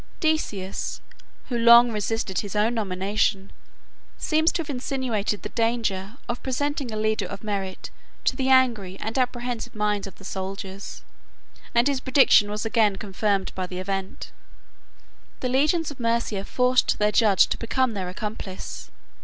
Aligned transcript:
Decius, 0.19 0.99
2 1.49 1.57
who 1.57 1.59
long 1.61 1.91
resisted 1.91 2.39
his 2.39 2.55
own 2.55 2.73
nomination, 2.73 3.51
seems 4.17 4.51
to 4.51 4.63
have 4.63 4.69
insinuated 4.71 5.43
the 5.43 5.49
danger 5.49 6.17
of 6.27 6.41
presenting 6.41 6.91
a 6.91 6.95
leader 6.97 7.27
of 7.27 7.43
merit 7.43 7.91
to 8.23 8.35
the 8.35 8.49
angry 8.49 8.97
and 8.99 9.15
apprehensive 9.19 9.75
minds 9.75 10.07
of 10.07 10.15
the 10.15 10.23
soldiers; 10.25 11.03
and 11.75 11.87
his 11.87 11.99
prediction 11.99 12.49
was 12.49 12.65
again 12.65 12.95
confirmed 12.95 13.53
by 13.53 13.67
the 13.67 13.77
event. 13.77 14.31
The 15.41 15.49
legions 15.49 15.91
of 15.91 15.99
Mæsia 15.99 16.47
forced 16.47 16.97
their 16.97 17.11
judge 17.11 17.45
to 17.49 17.59
become 17.59 17.93
their 17.93 18.09
accomplice. 18.09 18.89